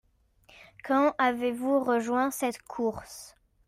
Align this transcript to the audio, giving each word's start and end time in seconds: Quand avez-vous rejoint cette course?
Quand 0.83 1.13
avez-vous 1.19 1.79
rejoint 1.83 2.31
cette 2.31 2.59
course? 2.63 3.35